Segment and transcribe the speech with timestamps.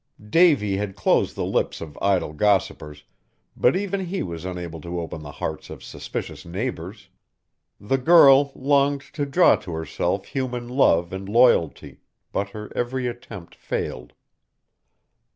[0.31, 3.03] Davy had closed the lips of idle gossipers,
[3.55, 7.09] but even he was unable to open the hearts of suspicious neighbors.
[7.79, 11.99] The girl longed to draw to herself human love and loyalty,
[12.31, 14.13] but her every attempt failed.